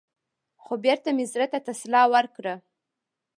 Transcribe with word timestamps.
خـو 0.63 0.73
بـېرته 0.83 1.09
مـې 1.15 1.25
زړه 1.33 1.45
تـه 1.51 1.59
تـسلا 1.67 2.03
ورکړه. 2.13 2.53